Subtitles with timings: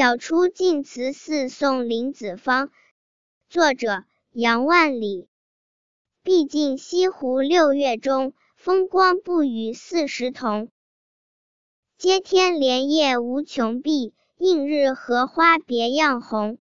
[0.00, 2.70] 晓出净慈寺送林子方
[3.50, 5.28] 作者杨万里。
[6.22, 10.70] 毕竟西湖六月中风光不与四时同
[11.98, 16.56] 接天莲叶无穷碧映日荷花别样红